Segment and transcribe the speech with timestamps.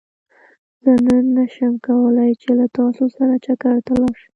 [0.83, 4.29] زه نن نه شم کولاي چې له تاسو سره چکرته لاړ شم